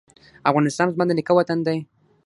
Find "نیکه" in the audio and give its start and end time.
1.17-1.33